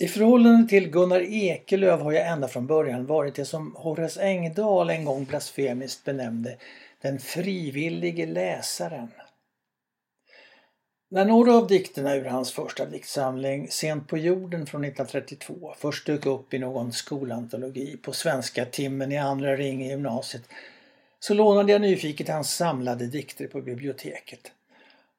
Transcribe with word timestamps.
I 0.00 0.08
förhållande 0.08 0.68
till 0.68 0.90
Gunnar 0.90 1.20
Ekelöf 1.20 2.00
har 2.00 2.12
jag 2.12 2.26
ända 2.26 2.48
från 2.48 2.66
början 2.66 3.06
varit 3.06 3.34
det 3.34 3.44
som 3.44 3.74
Horace 3.76 4.22
Engdahl 4.22 4.90
en 4.90 5.04
gång 5.04 5.24
blasfemiskt 5.24 6.04
benämnde 6.04 6.56
den 7.02 7.18
frivillige 7.18 8.26
läsaren. 8.26 9.10
När 11.10 11.24
några 11.24 11.54
av 11.54 11.66
dikterna 11.66 12.14
ur 12.16 12.24
hans 12.24 12.52
första 12.52 12.86
diktsamling 12.86 13.68
Sent 13.70 14.08
på 14.08 14.18
jorden 14.18 14.66
från 14.66 14.84
1932 14.84 15.74
först 15.78 16.06
dök 16.06 16.26
upp 16.26 16.54
i 16.54 16.58
någon 16.58 16.92
skolantologi 16.92 17.96
på 17.96 18.12
svenska 18.12 18.64
timmen 18.64 19.12
i 19.12 19.18
andra 19.18 19.56
ring 19.56 19.84
i 19.84 19.88
gymnasiet 19.88 20.42
så 21.20 21.34
lånade 21.34 21.72
jag 21.72 21.80
nyfiket 21.80 22.28
hans 22.28 22.54
samlade 22.54 23.06
dikter 23.06 23.46
på 23.46 23.60
biblioteket. 23.60 24.52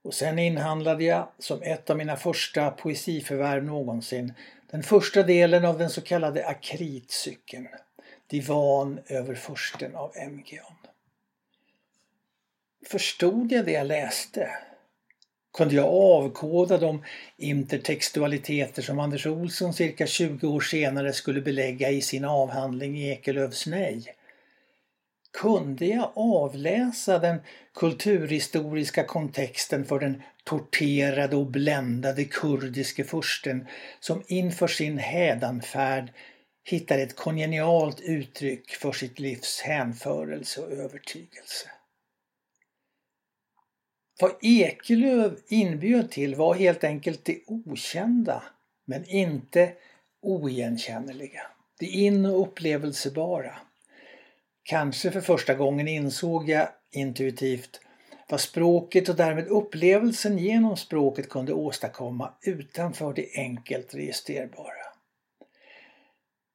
Och 0.01 0.13
sen 0.13 0.39
inhandlade 0.39 1.03
jag, 1.03 1.27
som 1.39 1.61
ett 1.61 1.89
av 1.89 1.97
mina 1.97 2.15
första 2.15 2.71
poesiförvärv 2.71 3.63
någonsin, 3.63 4.33
den 4.71 4.83
första 4.83 5.23
delen 5.23 5.65
av 5.65 5.77
den 5.77 5.89
så 5.89 6.01
kallade 6.01 6.47
akritcykeln, 6.47 7.67
Divan 8.27 8.99
över 9.07 9.35
försten 9.35 9.95
av 9.95 10.11
MGon. 10.29 10.75
Förstod 12.87 13.51
jag 13.51 13.65
det 13.65 13.71
jag 13.71 13.87
läste? 13.87 14.49
Kunde 15.53 15.75
jag 15.75 15.87
avkoda 15.87 16.77
de 16.77 17.03
intertextualiteter 17.37 18.81
som 18.81 18.99
Anders 18.99 19.25
Olsson 19.25 19.73
cirka 19.73 20.07
20 20.07 20.47
år 20.47 20.61
senare 20.61 21.13
skulle 21.13 21.41
belägga 21.41 21.89
i 21.89 22.01
sin 22.01 22.25
avhandling 22.25 23.01
Ekelöfs 23.01 23.67
nej? 23.67 24.15
Kunde 25.31 25.85
jag 25.85 26.11
avläsa 26.15 27.19
den 27.19 27.41
kulturhistoriska 27.73 29.03
kontexten 29.03 29.85
för 29.85 29.99
den 29.99 30.21
torterade 30.43 31.35
och 31.35 31.45
bländade 31.45 32.25
kurdiske 32.25 33.03
fursten 33.03 33.67
som 33.99 34.23
inför 34.27 34.67
sin 34.67 34.97
hädanfärd 34.97 36.13
hittar 36.63 36.99
ett 36.99 37.15
kongenialt 37.15 38.01
uttryck 38.01 38.71
för 38.71 38.91
sitt 38.91 39.19
livs 39.19 39.61
hänförelse 39.61 40.61
och 40.61 40.71
övertygelse. 40.71 41.69
Vad 44.21 44.31
Ekelöf 44.41 45.33
inbjöd 45.47 46.11
till 46.11 46.35
var 46.35 46.53
helt 46.53 46.83
enkelt 46.83 47.25
det 47.25 47.39
okända, 47.47 48.43
men 48.85 49.05
inte 49.05 49.73
oigenkännliga. 50.21 51.41
Det 51.79 51.85
in 51.85 52.25
och 52.25 52.41
upplevelsebara. 52.41 53.55
Kanske 54.69 55.11
för 55.11 55.21
första 55.21 55.53
gången 55.53 55.87
insåg 55.87 56.49
jag 56.49 56.67
intuitivt 56.91 57.81
vad 58.29 58.41
språket 58.41 59.09
och 59.09 59.15
därmed 59.15 59.47
upplevelsen 59.47 60.37
genom 60.37 60.77
språket 60.77 61.29
kunde 61.29 61.53
åstadkomma 61.53 62.33
utanför 62.41 63.13
det 63.13 63.27
enkelt 63.35 63.93
registrerbara. 63.93 64.85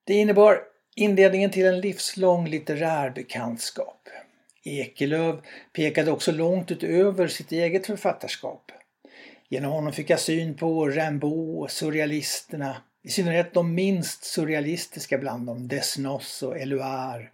Det 0.04 0.14
innebar 0.14 0.60
inledningen 0.96 1.50
till 1.50 1.66
en 1.66 1.80
livslång 1.80 2.48
litterär 2.48 3.10
bekantskap. 3.10 4.08
Ekelöf 4.64 5.40
pekade 5.72 6.10
också 6.10 6.32
långt 6.32 6.70
utöver 6.70 7.28
sitt 7.28 7.52
eget 7.52 7.86
författarskap. 7.86 8.72
Genom 9.48 9.72
honom 9.72 9.92
fick 9.92 10.10
jag 10.10 10.20
syn 10.20 10.56
på 10.56 10.86
Rimbaud 10.86 11.62
och 11.62 11.70
surrealisterna, 11.70 12.76
i 13.02 13.08
synnerhet 13.08 13.54
de 13.54 13.74
minst 13.74 14.24
surrealistiska 14.24 15.18
bland 15.18 15.46
dem, 15.46 15.68
Desnos 15.68 16.42
och 16.42 16.58
Eluard. 16.58 17.28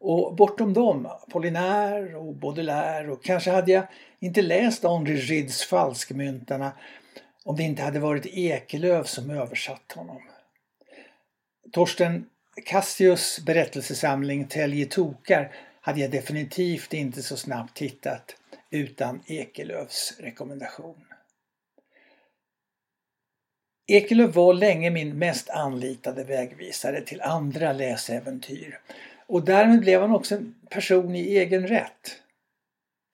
Och 0.00 0.34
bortom 0.34 0.72
dem, 0.72 1.06
Apollinaire 1.06 2.16
och 2.16 2.34
Baudelaire 2.34 3.12
och 3.12 3.24
kanske 3.24 3.50
hade 3.50 3.72
jag 3.72 3.86
inte 4.20 4.42
läst 4.42 4.84
Henri 4.84 5.14
Gids 5.14 5.64
Falskmyntarna 5.64 6.72
om 7.44 7.56
det 7.56 7.62
inte 7.62 7.82
hade 7.82 8.00
varit 8.00 8.26
Ekelöf 8.26 9.06
som 9.06 9.30
översatt 9.30 9.92
honom. 9.92 10.22
Torsten 11.72 12.26
Cassius 12.64 13.40
berättelsesamling 13.46 14.48
Tälje 14.48 14.86
tokar 14.86 15.52
hade 15.80 16.00
jag 16.00 16.10
definitivt 16.10 16.94
inte 16.94 17.22
så 17.22 17.36
snabbt 17.36 17.78
hittat 17.78 18.36
utan 18.70 19.22
Ekelöfs 19.26 20.14
rekommendation. 20.18 21.04
Ekelöf 23.86 24.34
var 24.34 24.54
länge 24.54 24.90
min 24.90 25.18
mest 25.18 25.50
anlitade 25.50 26.24
vägvisare 26.24 27.00
till 27.00 27.22
andra 27.22 27.72
läsäventyr 27.72 28.80
och 29.30 29.44
därmed 29.44 29.80
blev 29.80 30.00
han 30.00 30.14
också 30.14 30.34
en 30.34 30.54
person 30.70 31.14
i 31.14 31.36
egen 31.36 31.66
rätt. 31.66 32.16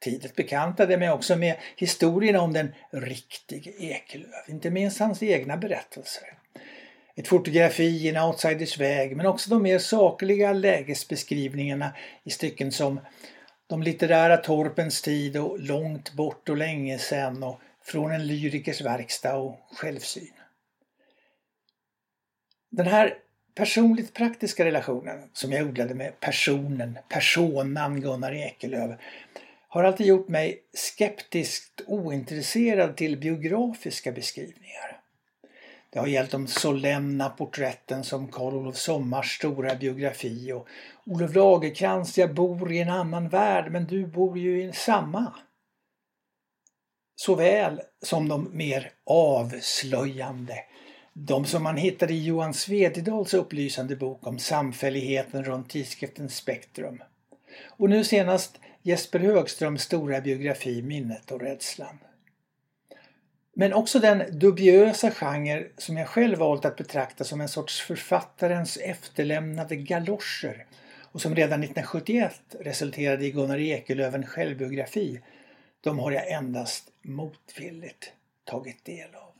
Tidigt 0.00 0.36
bekantade 0.36 0.96
mig 0.96 1.10
också 1.10 1.36
med 1.36 1.56
historien 1.76 2.36
om 2.36 2.52
den 2.52 2.74
riktige 2.90 3.72
Ekelöf, 3.78 4.48
inte 4.48 4.70
minst 4.70 5.00
hans 5.00 5.22
egna 5.22 5.56
berättelser. 5.56 6.38
Ett 7.16 7.28
fotografi 7.28 7.84
i 7.84 8.08
en 8.08 8.22
outsiders 8.22 8.78
väg 8.78 9.16
men 9.16 9.26
också 9.26 9.50
de 9.50 9.62
mer 9.62 9.78
sakliga 9.78 10.52
lägesbeskrivningarna 10.52 11.92
i 12.24 12.30
stycken 12.30 12.72
som 12.72 13.00
De 13.66 13.82
litterära 13.82 14.36
torpens 14.36 15.02
tid 15.02 15.36
och 15.36 15.60
Långt 15.60 16.12
bort 16.12 16.48
och 16.48 16.56
länge 16.56 16.98
sen 16.98 17.42
och 17.42 17.60
Från 17.84 18.12
en 18.12 18.26
lyrikers 18.26 18.80
verkstad 18.80 19.36
och 19.36 19.60
Självsyn. 19.76 20.32
Den 22.70 22.86
här 22.86 23.18
personligt 23.56 24.14
praktiska 24.14 24.64
relationen 24.64 25.30
som 25.32 25.52
jag 25.52 25.68
odlade 25.68 25.94
med 25.94 26.20
personen, 26.20 26.98
personan 27.08 28.00
Gunnar 28.00 28.32
Ekelöf 28.32 29.00
har 29.68 29.84
alltid 29.84 30.06
gjort 30.06 30.28
mig 30.28 30.62
skeptiskt 30.74 31.80
ointresserad 31.86 32.96
till 32.96 33.16
biografiska 33.16 34.12
beskrivningar. 34.12 35.00
Det 35.90 35.98
har 35.98 36.06
gällt 36.06 36.30
de 36.30 36.46
solenna 36.46 37.28
porträtten 37.28 38.04
som 38.04 38.28
Karl 38.28 38.54
Olof 38.54 38.76
Sommars 38.76 39.36
stora 39.36 39.74
biografi 39.74 40.52
och 40.52 40.68
Olof 41.06 41.34
Lagercrantz 41.34 42.18
Jag 42.18 42.34
bor 42.34 42.72
i 42.72 42.78
en 42.78 42.90
annan 42.90 43.28
värld 43.28 43.72
men 43.72 43.86
du 43.86 44.06
bor 44.06 44.38
ju 44.38 44.62
i 44.62 44.72
samma. 44.72 45.32
Såväl 47.16 47.80
som 48.02 48.28
de 48.28 48.56
mer 48.56 48.90
avslöjande. 49.06 50.54
De 51.18 51.44
som 51.44 51.62
man 51.62 51.76
hittade 51.76 52.12
i 52.12 52.24
Johan 52.24 52.54
Svededals 52.54 53.34
upplysande 53.34 53.96
bok 53.96 54.26
om 54.26 54.38
samfälligheten 54.38 55.44
runt 55.44 55.70
tidskriften 55.70 56.28
Spektrum. 56.28 57.02
Och 57.66 57.90
nu 57.90 58.04
senast 58.04 58.60
Jesper 58.82 59.18
Högströms 59.18 59.82
stora 59.82 60.20
biografi 60.20 60.82
Minnet 60.82 61.30
och 61.30 61.40
rädslan. 61.40 61.98
Men 63.54 63.72
också 63.72 63.98
den 63.98 64.38
dubiösa 64.38 65.10
genre 65.10 65.66
som 65.76 65.96
jag 65.96 66.08
själv 66.08 66.38
valt 66.38 66.64
att 66.64 66.76
betrakta 66.76 67.24
som 67.24 67.40
en 67.40 67.48
sorts 67.48 67.80
författarens 67.80 68.76
efterlämnade 68.76 69.76
galoscher 69.76 70.66
och 71.02 71.20
som 71.20 71.34
redan 71.34 71.62
1971 71.62 72.40
resulterade 72.60 73.24
i 73.24 73.30
Gunnar 73.30 73.58
Ekelöf 73.58 74.14
en 74.14 74.26
självbiografi, 74.26 75.20
de 75.80 75.98
har 75.98 76.12
jag 76.12 76.30
endast 76.30 76.88
motvilligt 77.02 78.12
tagit 78.44 78.84
del 78.84 79.14
av. 79.14 79.35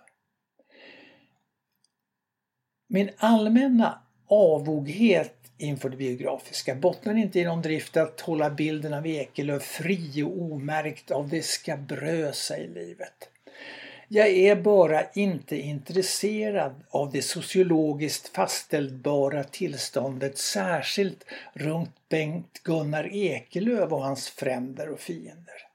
Min 2.87 3.11
allmänna 3.17 3.99
avoghet 4.27 5.33
inför 5.59 5.89
det 5.89 5.97
biografiska 5.97 6.75
bottnar 6.75 7.15
inte 7.15 7.41
i 7.41 7.45
någon 7.45 7.63
drift 7.63 7.97
att 7.97 8.21
hålla 8.21 8.51
bilden 8.51 8.95
av 8.95 9.07
Ekelöf 9.07 9.63
fri 9.63 10.23
och 10.23 10.43
omärkt 10.43 11.11
av 11.11 11.29
det 11.29 11.43
skabrösa 11.43 12.59
i 12.59 12.69
livet. 12.69 13.29
Jag 14.09 14.29
är 14.29 14.57
bara 14.57 15.11
inte 15.11 15.57
intresserad 15.57 16.75
av 16.91 17.13
det 17.13 17.23
sociologiskt 17.23 18.29
fastställbara 18.29 19.45
tillståndet 19.45 20.39
särskilt 20.39 21.25
runt 21.55 21.95
Bengt 22.09 22.61
Gunnar 22.63 23.15
Ekelöf 23.15 23.93
och 23.93 24.03
hans 24.03 24.29
fränder 24.29 24.89
och 24.89 25.01
fiender. 25.01 25.66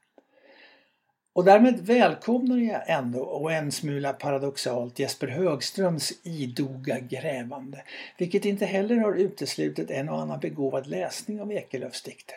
Och 1.34 1.44
därmed 1.44 1.80
välkomnar 1.80 2.58
jag 2.58 2.82
ändå, 2.86 3.22
och 3.22 3.52
en 3.52 3.72
smula 3.72 4.12
paradoxalt, 4.12 4.98
Jesper 4.98 5.28
Högströms 5.28 6.12
idoga 6.22 6.98
grävande, 6.98 7.84
vilket 8.18 8.44
inte 8.44 8.66
heller 8.66 8.96
har 8.96 9.14
uteslutit 9.14 9.90
en 9.90 10.08
och 10.08 10.20
annan 10.20 10.40
begåvad 10.40 10.86
läsning 10.86 11.40
av 11.40 11.52
Ekelöfs 11.52 12.02
dikter. 12.02 12.36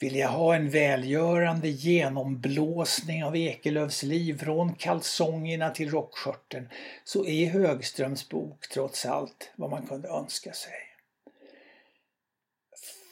Vill 0.00 0.16
jag 0.16 0.28
ha 0.28 0.54
en 0.54 0.70
välgörande 0.70 1.68
genomblåsning 1.68 3.24
av 3.24 3.36
Ekelöfs 3.36 4.02
liv 4.02 4.38
från 4.38 4.74
kalsongerna 4.74 5.70
till 5.70 5.90
rockskörten 5.90 6.68
så 7.04 7.26
är 7.26 7.46
Högströms 7.46 8.28
bok 8.28 8.68
trots 8.72 9.06
allt 9.06 9.52
vad 9.56 9.70
man 9.70 9.86
kunde 9.86 10.08
önska 10.08 10.52
sig. 10.52 10.91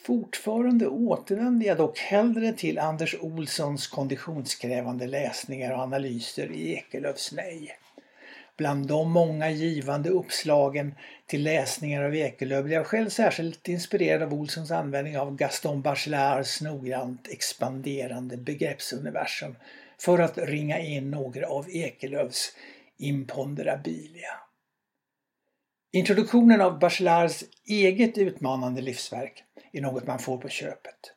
Fortfarande 0.03 0.87
återvänder 0.87 1.67
jag 1.67 1.77
dock 1.77 1.99
hellre 1.99 2.53
till 2.53 2.79
Anders 2.79 3.15
Olssons 3.21 3.87
konditionskrävande 3.87 5.07
läsningar 5.07 5.73
och 5.73 5.79
analyser 5.79 6.51
i 6.51 6.73
Ekelöfs 6.73 7.31
nej. 7.31 7.77
Bland 8.57 8.87
de 8.87 9.11
många 9.11 9.49
givande 9.49 10.09
uppslagen 10.09 10.95
till 11.25 11.43
läsningar 11.43 12.03
av 12.03 12.15
Ekelöf 12.15 12.63
blev 12.65 12.77
jag 12.77 12.87
själv 12.87 13.09
särskilt 13.09 13.67
inspirerad 13.67 14.23
av 14.23 14.33
Olssons 14.33 14.71
användning 14.71 15.17
av 15.17 15.35
Gaston 15.35 15.81
Bachelards 15.81 16.61
noggrant 16.61 17.27
expanderande 17.27 18.37
begreppsuniversum 18.37 19.55
för 19.99 20.19
att 20.19 20.37
ringa 20.37 20.79
in 20.79 21.11
några 21.11 21.47
av 21.47 21.69
Ekelöfs 21.69 22.55
imponderabilia. 22.97 24.50
Introduktionen 25.93 26.61
av 26.61 26.79
Bachelards 26.79 27.43
eget 27.65 28.17
utmanande 28.17 28.81
livsverk 28.81 29.43
är 29.71 29.81
något 29.81 30.07
man 30.07 30.19
får 30.19 30.37
på 30.37 30.49
köpet. 30.49 31.13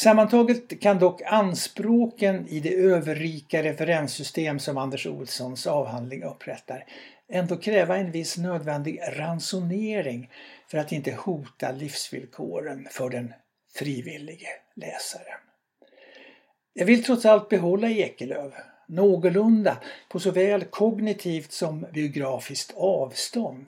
Sammantaget 0.00 0.80
kan 0.80 0.98
dock 0.98 1.22
anspråken 1.22 2.48
i 2.48 2.60
det 2.60 2.74
överrika 2.74 3.62
referenssystem 3.62 4.58
som 4.58 4.78
Anders 4.78 5.06
Olssons 5.06 5.66
avhandling 5.66 6.22
upprättar 6.22 6.84
ändå 7.28 7.56
kräva 7.56 7.96
en 7.96 8.10
viss 8.10 8.38
nödvändig 8.38 9.00
ransonering 9.12 10.30
för 10.68 10.78
att 10.78 10.92
inte 10.92 11.12
hota 11.12 11.72
livsvillkoren 11.72 12.88
för 12.90 13.10
den 13.10 13.32
frivillige 13.74 14.48
läsaren. 14.74 15.40
Jag 16.72 16.86
vill 16.86 17.04
trots 17.04 17.26
allt 17.26 17.48
behålla 17.48 17.90
Ekelöf 17.90 18.54
någorlunda 18.86 19.78
på 20.08 20.20
såväl 20.20 20.64
kognitivt 20.64 21.52
som 21.52 21.86
biografiskt 21.94 22.74
avstånd. 22.76 23.66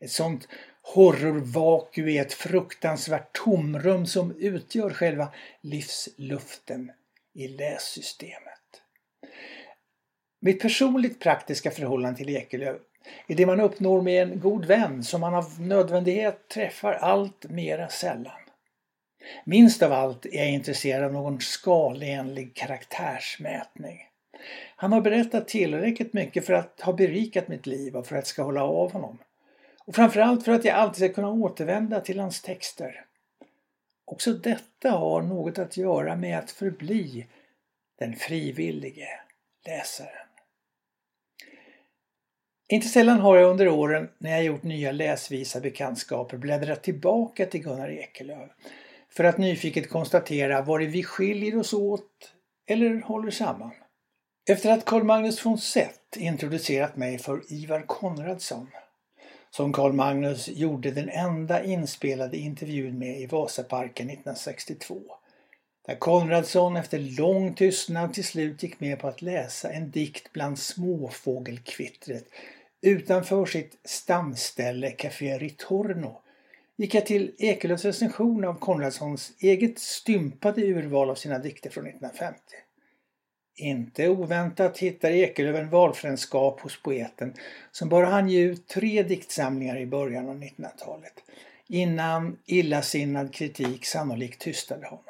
Ett 0.00 0.10
sånt 0.10 0.48
horrorvaku 0.82 2.10
är 2.10 2.22
ett 2.22 2.32
fruktansvärt 2.32 3.32
tomrum 3.44 4.06
som 4.06 4.36
utgör 4.38 4.90
själva 4.90 5.28
livsluften 5.60 6.92
i 7.34 7.48
lässystemet. 7.48 8.58
Mitt 10.40 10.60
personligt 10.62 11.20
praktiska 11.20 11.70
förhållande 11.70 12.18
till 12.18 12.28
Ekelöf 12.28 12.80
är 13.26 13.34
det 13.34 13.46
man 13.46 13.60
uppnår 13.60 14.02
med 14.02 14.22
en 14.22 14.40
god 14.40 14.64
vän 14.64 15.04
som 15.04 15.20
man 15.20 15.34
av 15.34 15.60
nödvändighet 15.60 16.48
träffar 16.48 16.92
allt 16.92 17.44
mera 17.50 17.88
sällan. 17.88 18.40
Minst 19.44 19.82
av 19.82 19.92
allt 19.92 20.26
är 20.26 20.38
jag 20.38 20.50
intresserad 20.50 21.04
av 21.04 21.12
någon 21.12 21.40
skalenlig 21.40 22.54
karaktärsmätning. 22.54 23.98
Han 24.76 24.92
har 24.92 25.00
berättat 25.00 25.48
tillräckligt 25.48 26.12
mycket 26.12 26.46
för 26.46 26.52
att 26.52 26.80
ha 26.80 26.92
berikat 26.92 27.48
mitt 27.48 27.66
liv 27.66 27.96
och 27.96 28.06
för 28.06 28.16
att 28.16 28.20
jag 28.20 28.26
ska 28.26 28.42
hålla 28.42 28.64
av 28.64 28.92
honom. 28.92 29.18
Och 29.84 29.94
framförallt 29.94 30.44
för 30.44 30.52
att 30.52 30.64
jag 30.64 30.74
alltid 30.74 31.04
ska 31.04 31.14
kunna 31.14 31.30
återvända 31.30 32.00
till 32.00 32.20
hans 32.20 32.42
texter. 32.42 33.04
Också 34.04 34.32
detta 34.32 34.90
har 34.90 35.22
något 35.22 35.58
att 35.58 35.76
göra 35.76 36.16
med 36.16 36.38
att 36.38 36.50
förbli 36.50 37.26
den 37.98 38.16
frivillige 38.16 39.08
läsaren. 39.66 40.26
Inte 42.68 42.88
sällan 42.88 43.20
har 43.20 43.36
jag 43.36 43.50
under 43.50 43.68
åren 43.68 44.08
när 44.18 44.30
jag 44.30 44.44
gjort 44.44 44.62
nya 44.62 44.92
läsvisa 44.92 45.60
bekantskaper 45.60 46.36
bläddrat 46.36 46.82
tillbaka 46.82 47.46
till 47.46 47.62
Gunnar 47.62 47.90
Ekelöf 47.90 48.50
för 49.08 49.24
att 49.24 49.38
nyfiket 49.38 49.90
konstatera 49.90 50.62
var 50.62 50.80
vi 50.80 51.04
skiljer 51.04 51.58
oss 51.58 51.72
åt 51.72 52.32
eller 52.66 53.00
håller 53.00 53.30
samman. 53.30 53.70
Efter 54.48 54.72
att 54.72 54.84
Carl 54.84 55.04
Magnus 55.04 55.46
von 55.46 55.58
Seth 55.58 55.98
introducerat 56.16 56.96
mig 56.96 57.18
för 57.18 57.52
Ivar 57.52 57.80
Konradsson 57.86 58.66
som 59.50 59.72
Carl 59.72 59.92
Magnus 59.92 60.48
gjorde 60.48 60.90
den 60.90 61.08
enda 61.08 61.64
inspelade 61.64 62.36
intervjun 62.36 62.98
med 62.98 63.20
i 63.20 63.26
Vasaparken 63.26 64.10
1962. 64.10 65.00
Där 65.86 65.94
Konradsson 65.94 66.76
efter 66.76 66.98
lång 66.98 67.54
tystnad 67.54 68.14
till 68.14 68.24
slut 68.24 68.62
gick 68.62 68.80
med 68.80 68.98
på 68.98 69.08
att 69.08 69.22
läsa 69.22 69.72
en 69.72 69.90
dikt 69.90 70.32
bland 70.32 70.58
småfågelkvittret 70.58 72.24
utanför 72.80 73.46
sitt 73.46 73.78
stamställe 73.84 74.90
Café 74.90 75.38
Ritorno 75.38 76.22
gick 76.76 76.94
jag 76.94 77.06
till 77.06 77.34
Ekelöfs 77.38 77.84
recension 77.84 78.44
av 78.44 78.54
Konradssons 78.54 79.32
eget 79.38 79.78
stympade 79.78 80.62
urval 80.62 81.10
av 81.10 81.14
sina 81.14 81.38
dikter 81.38 81.70
från 81.70 81.86
1950. 81.86 82.40
Inte 83.62 84.08
oväntat 84.08 84.78
hittar 84.78 85.10
Ekelöf 85.10 85.56
en 85.56 85.70
valfränskap 85.70 86.60
hos 86.60 86.82
poeten 86.82 87.34
som 87.70 87.88
bara 87.88 88.06
hann 88.06 88.28
ge 88.28 88.40
ut 88.40 88.68
tre 88.68 89.02
diktsamlingar 89.02 89.76
i 89.76 89.86
början 89.86 90.28
av 90.28 90.36
1900-talet 90.36 91.22
innan 91.68 92.38
illasinnad 92.46 93.34
kritik 93.34 93.86
sannolikt 93.86 94.40
tystade 94.40 94.86
honom. 94.86 95.04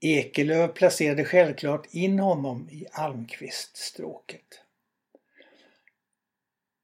Ekelöf 0.00 0.74
placerade 0.74 1.24
självklart 1.24 1.86
in 1.90 2.18
honom 2.18 2.68
i 2.70 2.86
Almqvist-stråket. 2.92 4.60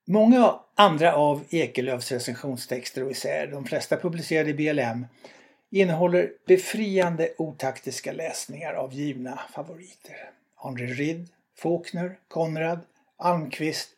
Många 0.07 0.61
andra 0.75 1.15
av 1.15 1.45
Ekelöfs 1.51 2.13
recensionstexter 2.13 3.05
och 3.05 3.11
essäer, 3.11 3.47
de 3.47 3.65
flesta 3.65 3.97
publicerade 3.97 4.51
i 4.51 4.55
BLM, 4.55 5.07
innehåller 5.71 6.33
befriande 6.47 7.35
otaktiska 7.39 8.13
läsningar 8.13 8.73
av 8.73 8.95
givna 8.95 9.41
favoriter. 9.55 10.31
Henri 10.65 10.87
Ridd, 10.87 11.29
Faulkner, 11.59 12.19
Konrad, 12.29 12.81
Almqvist, 13.17 13.89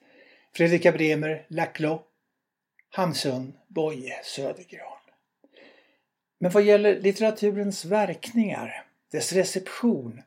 Fredrika 0.56 0.92
Bremer, 0.92 1.46
Laclos, 1.48 2.00
Hamsun, 2.90 3.52
Boye, 3.68 4.20
Södergran. 4.24 4.98
Men 6.38 6.50
vad 6.50 6.62
gäller 6.62 7.00
litteraturens 7.00 7.84
verkningar, 7.84 8.86
dess 9.12 9.32
reception, 9.32 10.22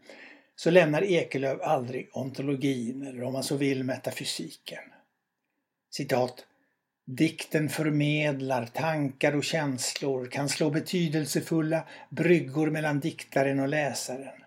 så 0.56 0.70
lämnar 0.72 1.04
Ekelöf 1.04 1.62
aldrig 1.62 2.10
ontologin 2.14 3.08
eller 3.08 3.24
om 3.24 3.34
man 3.34 3.44
så 3.44 3.56
vill 3.56 3.84
metafysiken. 3.84 4.84
Citat. 5.92 6.46
Dikten 7.06 7.70
förmedlar 7.70 8.66
tankar 8.66 9.36
och 9.36 9.44
känslor, 9.44 10.26
kan 10.26 10.50
slå 10.50 10.70
betydelsefulla 10.70 11.84
bryggor 12.10 12.70
mellan 12.70 13.00
diktaren 13.00 13.60
och 13.60 13.68
läsaren. 13.68 14.44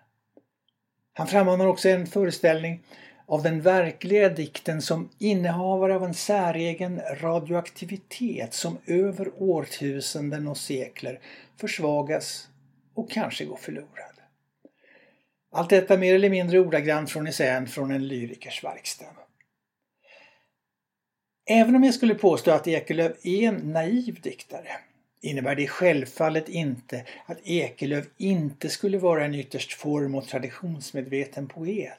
Han 1.12 1.26
frammanar 1.26 1.66
också 1.66 1.88
en 1.88 2.06
föreställning 2.06 2.82
av 3.26 3.42
den 3.42 3.60
verkliga 3.60 4.28
dikten 4.28 4.82
som 4.82 5.08
innehavare 5.18 5.94
av 5.94 6.04
en 6.04 6.14
säregen 6.14 7.00
radioaktivitet 7.20 8.54
som 8.54 8.78
över 8.86 9.42
årtusenden 9.42 10.48
och 10.48 10.56
sekler 10.56 11.20
försvagas 11.56 12.48
och 12.94 13.10
kanske 13.10 13.44
går 13.44 13.56
förlorad. 13.56 14.12
Allt 15.52 15.70
detta 15.70 15.96
mer 15.96 16.14
eller 16.14 16.30
mindre 16.30 16.58
ordagrant 16.58 17.10
från 17.10 17.26
essän 17.26 17.66
från 17.66 17.90
en 17.90 18.08
lyrikers 18.08 18.64
verkstad. 18.64 19.06
Även 21.50 21.76
om 21.76 21.84
jag 21.84 21.94
skulle 21.94 22.14
påstå 22.14 22.50
att 22.50 22.68
Ekelöf 22.68 23.12
är 23.22 23.48
en 23.48 23.72
naiv 23.72 24.20
diktare 24.20 24.68
innebär 25.22 25.54
det 25.54 25.66
självfallet 25.66 26.48
inte 26.48 27.04
att 27.26 27.38
Ekelöf 27.44 28.06
inte 28.16 28.68
skulle 28.68 28.98
vara 28.98 29.24
en 29.24 29.34
ytterst 29.34 29.72
form 29.72 30.14
och 30.14 30.28
traditionsmedveten 30.28 31.48
poet. 31.48 31.98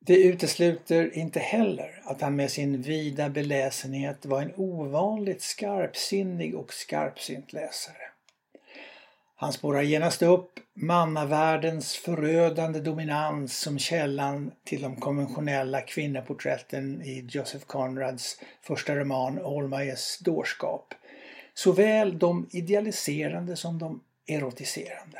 Det 0.00 0.22
utesluter 0.22 1.16
inte 1.16 1.40
heller 1.40 2.02
att 2.04 2.20
han 2.20 2.36
med 2.36 2.50
sin 2.50 2.82
vida 2.82 3.28
beläsenhet 3.28 4.26
var 4.26 4.42
en 4.42 4.52
ovanligt 4.56 5.42
skarpsinnig 5.42 6.54
och 6.54 6.72
skarpsynt 6.72 7.52
läsare. 7.52 7.96
Han 9.38 9.52
spårar 9.52 9.82
genast 9.82 10.22
upp 10.22 10.52
mannavärldens 10.74 11.96
förödande 11.96 12.80
dominans 12.80 13.58
som 13.58 13.78
källan 13.78 14.52
till 14.64 14.82
de 14.82 14.96
konventionella 14.96 15.80
kvinnoporträtten 15.80 17.02
i 17.02 17.26
Joseph 17.30 17.66
Conrads 17.66 18.40
första 18.62 18.96
roman 18.96 19.38
Olmayes 19.38 20.18
dårskap. 20.18 20.94
Såväl 21.58 22.18
de 22.18 22.48
idealiserande 22.50 23.56
som 23.56 23.78
de 23.78 24.00
erotiserande. 24.26 25.18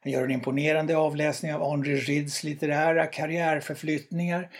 Han 0.00 0.12
gör 0.12 0.24
en 0.24 0.30
imponerande 0.30 0.96
avläsning 0.96 1.54
av 1.54 1.70
Henri 1.70 1.96
Rids 1.96 2.44
litterära 2.44 3.06
karriärförflyttningar 3.06 4.50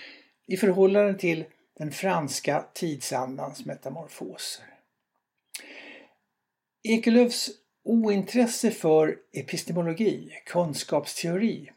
i 0.46 0.56
förhållande 0.56 1.14
till 1.14 1.44
den 1.78 1.90
franska 1.90 2.64
tidsandans 2.74 3.66
metamorfoser. 3.66 4.64
Ekelöfs 6.82 7.50
Ointresse 7.84 8.70
för 8.70 9.16
epistemologi, 9.32 10.32
kunskapsteori, 10.46 11.70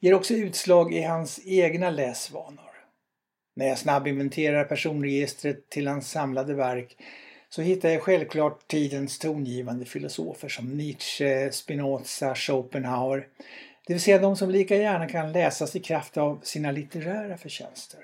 ger 0.00 0.14
också 0.14 0.34
utslag 0.34 0.94
i 0.94 1.02
hans 1.02 1.40
egna 1.44 1.90
läsvanor. 1.90 2.70
När 3.56 3.66
jag 3.66 3.78
snabbinventerar 3.78 4.64
personregistret 4.64 5.68
till 5.68 5.86
hans 5.86 6.10
samlade 6.10 6.54
verk 6.54 6.96
så 7.50 7.62
hittar 7.62 7.88
jag 7.88 8.02
självklart 8.02 8.68
tidens 8.68 9.18
tongivande 9.18 9.84
filosofer 9.84 10.48
som 10.48 10.76
Nietzsche, 10.76 11.52
Spinoza, 11.52 12.34
Schopenhauer. 12.34 13.28
Det 13.86 13.92
vill 13.92 14.02
säga 14.02 14.18
de 14.18 14.36
som 14.36 14.50
lika 14.50 14.76
gärna 14.76 15.08
kan 15.08 15.32
läsas 15.32 15.76
i 15.76 15.80
kraft 15.80 16.16
av 16.16 16.40
sina 16.42 16.70
litterära 16.70 17.36
förtjänster. 17.36 18.00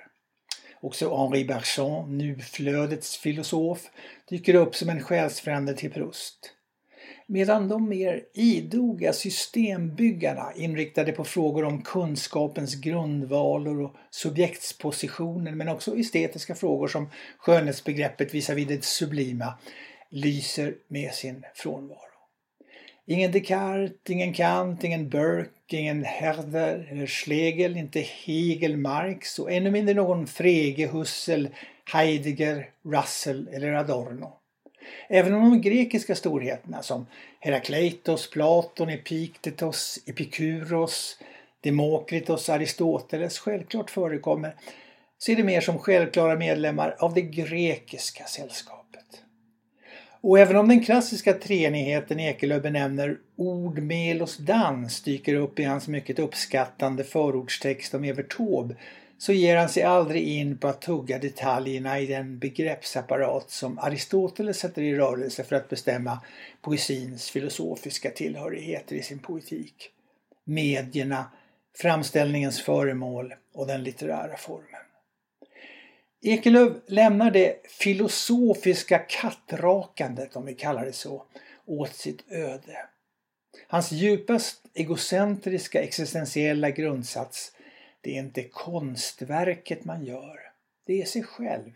Också 0.81 1.17
Henri 1.17 1.45
Bergson, 1.45 2.19
nuflödets 2.19 3.17
filosof, 3.17 3.91
dyker 4.29 4.55
upp 4.55 4.75
som 4.75 4.89
en 4.89 5.03
själsfrände 5.03 5.75
till 5.75 5.93
Proust. 5.93 6.53
Medan 7.29 7.69
de 7.69 7.89
mer 7.89 8.25
idoga 8.35 9.13
systembyggarna 9.13 10.53
inriktade 10.57 11.13
på 11.13 11.25
frågor 11.25 11.65
om 11.65 11.83
kunskapens 11.83 12.75
grundvalor 12.75 13.83
och 13.83 13.97
subjektspositioner 14.11 15.53
men 15.53 15.69
också 15.69 15.97
estetiska 15.97 16.55
frågor 16.55 16.89
som 16.89 17.11
skönhetsbegreppet 17.39 18.35
visavi 18.35 18.65
det 18.65 18.85
sublima 18.85 19.55
lyser 20.11 20.75
med 20.89 21.15
sin 21.15 21.45
frånvaro. 21.55 22.01
Ingen 23.07 23.33
Descartes, 23.33 24.11
ingen 24.11 24.35
Kant, 24.35 24.85
ingen 24.85 25.09
Burke, 25.09 25.77
ingen 25.77 26.05
Herder 26.05 26.89
eller 26.91 27.07
Schlegel, 27.07 27.77
inte 27.77 28.01
Hegel, 28.01 28.77
Marx 28.77 29.39
och 29.39 29.53
ännu 29.53 29.71
mindre 29.71 29.95
någon 29.95 30.27
Frege, 30.27 30.87
Husserl, 30.87 31.47
Heidegger, 31.93 32.71
Russell 32.85 33.49
eller 33.49 33.73
Adorno. 33.73 34.33
Även 35.09 35.35
om 35.35 35.51
de 35.51 35.61
grekiska 35.61 36.15
storheterna 36.15 36.83
som 36.83 37.07
Herakleitos, 37.41 38.31
Platon, 38.31 38.89
Epiktetos, 38.89 39.99
Epikuros, 40.07 41.19
Demokritos, 41.61 42.49
Aristoteles 42.49 43.39
självklart 43.39 43.91
förekommer 43.91 44.55
så 45.19 45.33
är 45.33 45.37
det 45.37 45.45
mer 45.45 45.61
som 45.61 45.79
självklara 45.79 46.37
medlemmar 46.37 46.97
av 46.99 47.15
det 47.15 47.23
grekiska 47.23 48.25
sällskapet. 48.25 48.87
Och 50.21 50.39
även 50.39 50.57
om 50.57 50.69
den 50.69 50.85
klassiska 50.85 51.33
treenigheten 51.33 52.21
Ekelöf 52.21 52.63
benämner 52.63 53.19
ord, 53.37 53.79
melos, 53.79 54.37
dans 54.37 55.01
dyker 55.01 55.35
upp 55.35 55.59
i 55.59 55.65
hans 55.65 55.89
mycket 55.89 56.19
uppskattande 56.19 57.05
förordstext 57.05 57.95
om 57.95 58.05
Evert 58.05 58.37
Taube 58.37 58.77
så 59.19 59.33
ger 59.33 59.57
han 59.57 59.69
sig 59.69 59.83
aldrig 59.83 60.29
in 60.29 60.59
på 60.59 60.69
att 60.69 60.81
tugga 60.81 61.19
detaljerna 61.19 62.01
i 62.01 62.07
den 62.07 62.39
begreppsapparat 62.39 63.51
som 63.51 63.79
Aristoteles 63.79 64.59
sätter 64.59 64.83
i 64.83 64.95
rörelse 64.95 65.45
för 65.45 65.57
att 65.57 65.69
bestämma 65.69 66.21
poesins 66.63 67.31
filosofiska 67.31 68.11
tillhörigheter 68.11 68.97
i 68.97 69.03
sin 69.03 69.19
poetik. 69.19 69.91
Medierna, 70.45 71.31
framställningens 71.77 72.63
föremål 72.63 73.35
och 73.55 73.67
den 73.67 73.83
litterära 73.83 74.37
formen. 74.37 74.81
Ekelöf 76.23 76.73
lämnar 76.87 77.31
det 77.31 77.67
filosofiska 77.69 78.99
kattrakandet, 78.99 80.37
om 80.37 80.47
vi 80.47 80.55
kallar 80.55 80.85
det 80.85 80.93
så, 80.93 81.25
åt 81.67 81.95
sitt 81.95 82.33
öde. 82.33 82.87
Hans 83.69 83.93
djupast 83.93 84.61
egocentriska 84.75 85.83
existentiella 85.83 86.71
grundsats 86.71 87.53
det 88.07 88.17
är 88.17 88.21
inte 88.21 88.43
konstverket 88.43 89.85
man 89.85 90.05
gör, 90.05 90.41
det 90.85 91.03
är 91.03 91.05
sig 91.05 91.23
själv. 91.23 91.73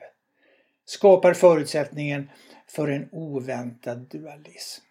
Skapar 0.85 1.35
förutsättningen 1.35 2.31
för 2.67 2.89
en 2.89 3.09
oväntad 3.13 3.99
dualism. 3.99 4.85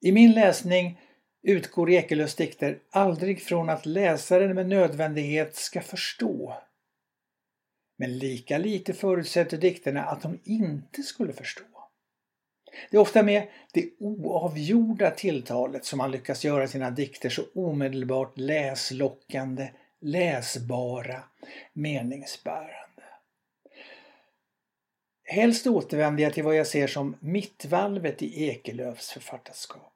I 0.00 0.12
min 0.12 0.32
läsning 0.32 1.00
utgår 1.42 1.90
Ekelöfs 1.90 2.34
dikter 2.34 2.78
aldrig 2.90 3.42
från 3.42 3.70
att 3.70 3.86
läsaren 3.86 4.54
med 4.54 4.68
nödvändighet 4.68 5.56
ska 5.56 5.80
förstå. 5.80 6.56
Men 7.96 8.18
lika 8.18 8.58
lite 8.58 8.92
förutsätter 8.92 9.56
dikterna 9.56 10.04
att 10.04 10.22
de 10.22 10.38
inte 10.44 11.02
skulle 11.02 11.32
förstå. 11.32 11.64
Det 12.90 12.96
är 12.96 13.00
ofta 13.00 13.22
med 13.22 13.48
det 13.72 13.90
oavgjorda 13.98 15.10
tilltalet 15.10 15.84
som 15.84 16.00
han 16.00 16.10
lyckas 16.10 16.44
göra 16.44 16.68
sina 16.68 16.90
dikter 16.90 17.30
så 17.30 17.42
omedelbart 17.54 18.38
läslockande 18.38 19.70
läsbara, 20.00 21.22
meningsbärande. 21.72 23.02
Helst 25.24 25.66
återvänder 25.66 26.22
jag 26.22 26.34
till 26.34 26.44
vad 26.44 26.56
jag 26.56 26.66
ser 26.66 26.86
som 26.86 27.16
mittvalvet 27.20 28.22
i 28.22 28.44
Ekelöfs 28.44 29.10
författarskap. 29.10 29.92